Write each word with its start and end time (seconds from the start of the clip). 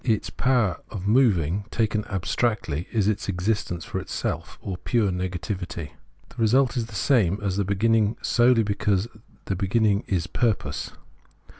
Its 0.03 0.31
power 0.31 0.79
of 0.89 1.05
moving, 1.07 1.63
taken 1.69 2.03
abstractly, 2.05 2.87
is 2.91 3.07
its 3.07 3.29
existence 3.29 3.85
for 3.85 3.99
itself, 3.99 4.57
or 4.59 4.75
pure 4.77 5.11
negativity. 5.11 5.91
The 6.29 6.37
result 6.37 6.75
is 6.75 6.87
the 6.87 6.95
same 6.95 7.37
as 7.43 7.55
the 7.57 7.63
begin 7.65 7.91
ning 7.91 8.17
solely 8.19 8.63
because 8.63 9.07
the 9.45 9.55
beginning 9.55 10.03
is 10.07 10.25
purpose. 10.25 10.91